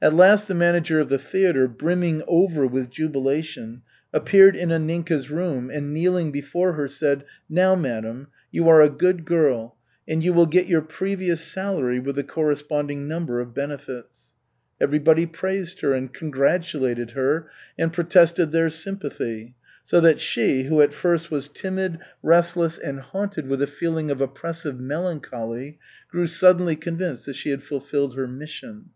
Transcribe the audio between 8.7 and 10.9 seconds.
are a good girl and you will get your